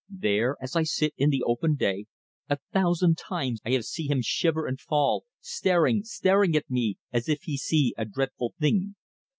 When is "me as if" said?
6.71-7.43